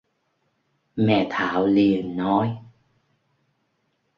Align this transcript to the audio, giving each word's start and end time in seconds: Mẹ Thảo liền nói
Mẹ 0.95 1.27
Thảo 1.29 1.65
liền 1.67 2.17
nói 2.17 2.57